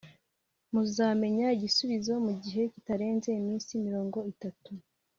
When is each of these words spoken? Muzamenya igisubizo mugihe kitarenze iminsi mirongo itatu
Muzamenya 0.71 1.47
igisubizo 1.55 2.11
mugihe 2.27 2.61
kitarenze 2.73 3.27
iminsi 3.41 3.71
mirongo 3.85 4.17
itatu 4.33 4.71